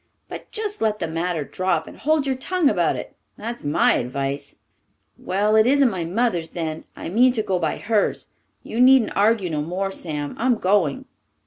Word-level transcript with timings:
But 0.27 0.49
just 0.49 0.81
let 0.81 0.97
the 0.97 1.05
matter 1.05 1.43
drop 1.43 1.85
and 1.85 1.95
hold 1.95 2.25
your 2.25 2.35
tongue 2.35 2.69
about 2.69 2.95
it. 2.95 3.15
That's 3.37 3.63
my 3.63 3.93
advice." 3.97 4.55
"Well, 5.15 5.55
it 5.55 5.67
isn't 5.67 5.91
my 5.91 6.05
mother's, 6.05 6.49
then. 6.57 6.85
I 6.95 7.07
mean 7.07 7.33
to 7.33 7.43
go 7.43 7.59
by 7.59 7.77
hers. 7.77 8.29
You 8.63 8.81
needn't 8.81 9.15
argue 9.15 9.51
no 9.51 9.61
more, 9.61 9.91
Sam. 9.91 10.33
I'm 10.39 10.55
going." 10.55 11.05